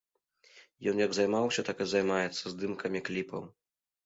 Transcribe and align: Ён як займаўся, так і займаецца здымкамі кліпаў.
Ён 0.91 1.01
як 1.05 1.13
займаўся, 1.17 1.65
так 1.67 1.77
і 1.85 1.87
займаецца 1.93 2.43
здымкамі 2.55 3.05
кліпаў. 3.13 3.47